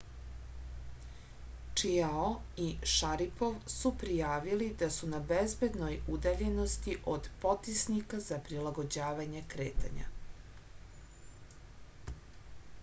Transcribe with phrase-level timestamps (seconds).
[1.79, 2.29] čiao
[2.67, 10.07] i šaripov su prijavili da su na bezbednoj udaljenosti od potisnika za prilagođavanje kretanja